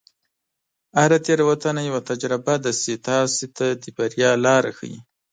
[0.99, 4.99] هره تیروتنه یوه تجربه ده چې تاسو ته د بریا لاره ښیي.